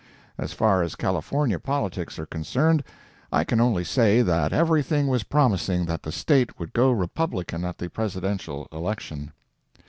As 0.35 0.51
far 0.51 0.81
as 0.81 0.95
California 0.95 1.59
politics 1.59 2.17
are 2.17 2.25
concerned, 2.25 2.83
I 3.31 3.43
can 3.43 3.61
only 3.61 3.83
say 3.83 4.23
that 4.23 4.51
everything 4.51 5.05
was 5.05 5.21
promising 5.21 5.85
that 5.85 6.01
the 6.01 6.11
State 6.11 6.57
would 6.59 6.73
go 6.73 6.89
Republican 6.91 7.63
at 7.63 7.77
the 7.77 7.87
Presidential 7.87 8.67
election. 8.71 9.31